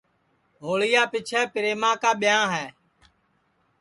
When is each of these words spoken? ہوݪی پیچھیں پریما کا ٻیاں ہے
ہوݪی 0.63 0.89
پیچھیں 1.11 1.45
پریما 1.53 1.91
کا 2.01 2.11
ٻیاں 2.19 2.45
ہے 2.53 2.65